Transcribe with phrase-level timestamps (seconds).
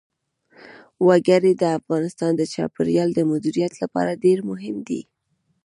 [1.07, 5.01] وګړي د افغانستان د چاپیریال د مدیریت لپاره ډېر مهم دي.